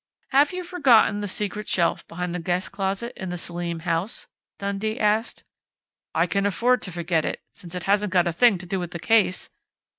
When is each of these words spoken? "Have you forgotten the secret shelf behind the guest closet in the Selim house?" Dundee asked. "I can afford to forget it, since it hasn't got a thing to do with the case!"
"Have 0.29 0.51
you 0.51 0.63
forgotten 0.63 1.19
the 1.19 1.27
secret 1.27 1.69
shelf 1.69 2.07
behind 2.07 2.33
the 2.33 2.39
guest 2.39 2.71
closet 2.71 3.13
in 3.15 3.29
the 3.29 3.37
Selim 3.37 3.81
house?" 3.81 4.25
Dundee 4.57 4.99
asked. 4.99 5.43
"I 6.15 6.25
can 6.25 6.47
afford 6.47 6.81
to 6.81 6.91
forget 6.91 7.23
it, 7.23 7.39
since 7.51 7.75
it 7.75 7.83
hasn't 7.83 8.11
got 8.11 8.25
a 8.25 8.33
thing 8.33 8.57
to 8.57 8.65
do 8.65 8.79
with 8.79 8.89
the 8.93 8.99
case!" 8.99 9.51